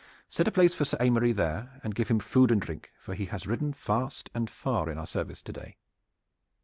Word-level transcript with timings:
Set 0.27 0.47
a 0.47 0.51
place 0.51 0.73
for 0.73 0.83
Sir 0.83 0.97
Aymery 0.99 1.31
there, 1.31 1.79
and 1.83 1.93
give 1.93 2.07
him 2.07 2.17
food 2.17 2.49
and 2.49 2.59
drink, 2.59 2.91
for 2.99 3.13
he 3.13 3.25
has 3.25 3.45
ridden 3.45 3.71
fast 3.71 4.31
and 4.33 4.49
far 4.49 4.89
in 4.89 4.97
our 4.97 5.05
service 5.05 5.43
to 5.43 5.53
day." 5.53 5.77